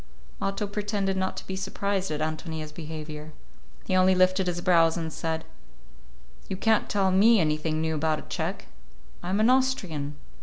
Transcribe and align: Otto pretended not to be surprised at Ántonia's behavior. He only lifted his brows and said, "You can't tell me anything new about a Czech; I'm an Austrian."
Otto 0.41 0.65
pretended 0.65 1.15
not 1.15 1.37
to 1.37 1.45
be 1.45 1.55
surprised 1.55 2.09
at 2.09 2.21
Ántonia's 2.21 2.71
behavior. 2.71 3.33
He 3.85 3.95
only 3.95 4.15
lifted 4.15 4.47
his 4.47 4.59
brows 4.59 4.97
and 4.97 5.13
said, 5.13 5.45
"You 6.49 6.57
can't 6.57 6.89
tell 6.89 7.11
me 7.11 7.39
anything 7.39 7.81
new 7.81 7.93
about 7.93 8.17
a 8.17 8.23
Czech; 8.23 8.65
I'm 9.21 9.39
an 9.39 9.51
Austrian." 9.51 10.15